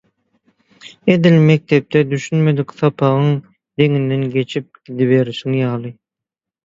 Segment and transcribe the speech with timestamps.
[1.15, 3.29] edil mekdepde düşünmedik sapagyň
[3.81, 5.93] deňinden geçip gidiberişiň ýaly